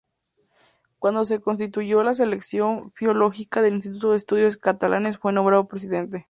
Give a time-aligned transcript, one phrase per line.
[0.97, 6.19] Cuando se constituyó la Sección Filológica del Instituto de Estudios Catalanes fue nombrado presidente.